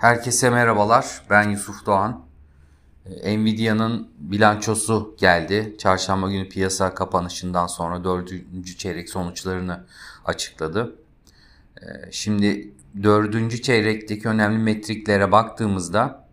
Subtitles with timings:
[0.00, 1.22] Herkese merhabalar.
[1.30, 2.24] Ben Yusuf Doğan.
[3.06, 5.74] Ee, Nvidia'nın bilançosu geldi.
[5.78, 9.84] Çarşamba günü piyasa kapanışından sonra dördüncü çeyrek sonuçlarını
[10.24, 10.96] açıkladı.
[11.82, 16.26] Ee, şimdi dördüncü çeyrekteki önemli metriklere baktığımızda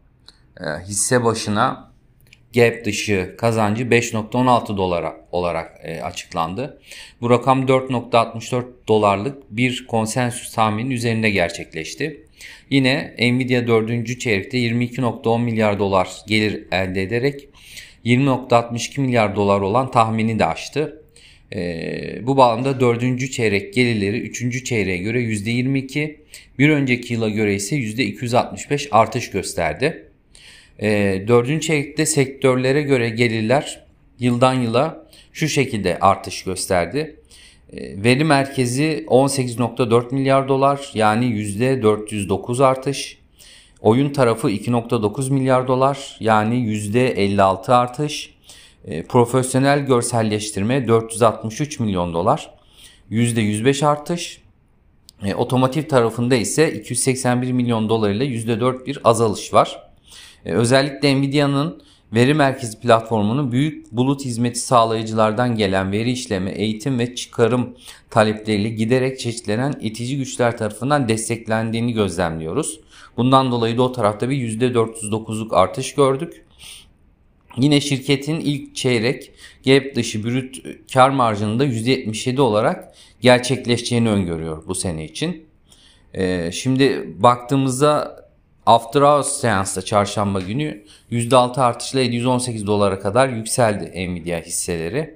[0.58, 1.92] e, hisse başına
[2.54, 6.82] gap dışı kazancı 5.16 dolara olarak e, açıklandı.
[7.22, 12.24] Bu rakam 4.64 dolarlık bir konsensüs tahminin üzerinde gerçekleşti.
[12.70, 14.20] Yine Nvidia 4.
[14.20, 17.50] çeyrekte 22.10 milyar dolar gelir elde ederek
[18.06, 21.02] 20.62 milyar dolar olan tahmini de aştı.
[21.54, 23.32] Ee, bu bağlamda 4.
[23.32, 24.66] çeyrek gelirleri 3.
[24.66, 26.16] çeyreğe göre %22,
[26.60, 30.07] bir önceki yıla göre ise %265 artış gösterdi.
[30.82, 31.62] Ee, 4.
[31.62, 33.84] çeyrekte sektörlere göre gelirler
[34.20, 37.20] yıldan yıla şu şekilde artış gösterdi.
[37.74, 43.18] Ee, veri merkezi 18.4 milyar dolar yani %409 artış.
[43.82, 48.34] Oyun tarafı 2.9 milyar dolar yani %56 artış.
[48.86, 52.52] Ee, profesyonel görselleştirme 463 milyon dolar
[53.12, 54.42] %105 artış.
[55.26, 59.88] Ee, otomotiv tarafında ise 281 milyon dolar ile %4 bir azalış var.
[60.46, 61.82] Özellikle Nvidia'nın
[62.14, 67.76] veri merkezi platformunun büyük bulut hizmeti sağlayıcılardan gelen veri işleme, eğitim ve çıkarım
[68.10, 72.80] talepleriyle giderek çeşitlenen itici güçler tarafından desteklendiğini gözlemliyoruz.
[73.18, 76.46] Bundan dolayı da o tarafta bir %409'luk artış gördük.
[77.58, 79.32] Yine şirketin ilk çeyrek
[79.66, 80.64] gap dışı brüt
[80.94, 85.46] kar marjında %77 olarak gerçekleşeceğini öngörüyor bu sene için.
[86.14, 88.18] Ee, şimdi baktığımızda
[88.68, 95.16] After Hours seansta çarşamba günü %6 artışla 718 dolara kadar yükseldi Nvidia hisseleri.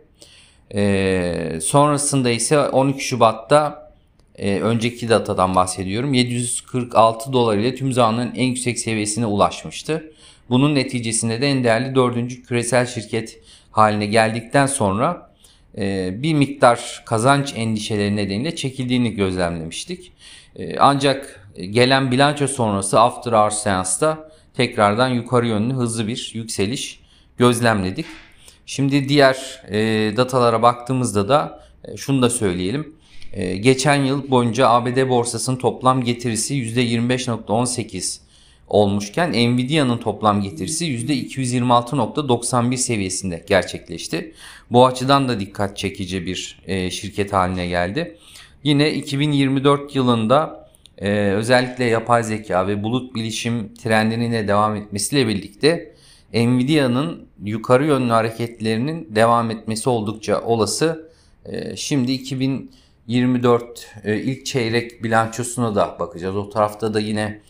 [0.75, 3.91] Ee, sonrasında ise 12 Şubat'ta
[4.35, 10.11] e, önceki datadan bahsediyorum 746 dolar ile tüm zamanların en yüksek seviyesine ulaşmıştı.
[10.49, 13.39] Bunun neticesinde de en değerli dördüncü küresel şirket
[13.71, 15.31] haline geldikten sonra
[15.77, 20.11] e, bir miktar kazanç endişeleri nedeniyle çekildiğini gözlemlemiştik.
[20.55, 26.99] E, ancak gelen bilanço sonrası after hours seansta tekrardan yukarı yönlü hızlı bir yükseliş
[27.37, 28.05] gözlemledik.
[28.65, 29.77] Şimdi diğer e,
[30.17, 32.95] datalara baktığımızda da e, şunu da söyleyelim.
[33.33, 38.19] E, geçen yıl boyunca ABD borsasının toplam getirisi %25.18
[38.67, 44.33] olmuşken Nvidia'nın toplam getirisi %226.91 seviyesinde gerçekleşti.
[44.71, 48.17] Bu açıdan da dikkat çekici bir e, şirket haline geldi.
[48.63, 50.60] Yine 2024 yılında
[51.01, 55.95] e, özellikle yapay zeka ve bulut bilişim trendinin de devam etmesiyle birlikte
[56.33, 61.11] Nvidia'nın yukarı yönlü hareketlerinin devam etmesi oldukça olası.
[61.45, 66.35] E, şimdi 2024 e, ilk çeyrek bilançosuna da bakacağız.
[66.35, 67.41] O tarafta da yine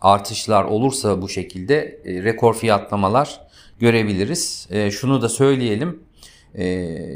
[0.00, 3.40] artışlar olursa bu şekilde e, rekor fiyatlamalar
[3.80, 4.68] görebiliriz.
[4.70, 6.08] E, şunu da söyleyelim.
[6.54, 6.64] Ee,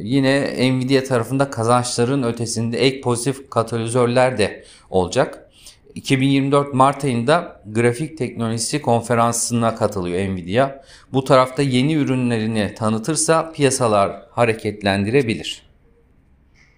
[0.03, 5.51] yine Nvidia tarafında kazançların ötesinde ek pozitif katalizörler de olacak.
[5.95, 10.83] 2024 Mart ayında grafik teknolojisi konferansına katılıyor Nvidia.
[11.13, 15.72] Bu tarafta yeni ürünlerini tanıtırsa piyasalar hareketlendirebilir.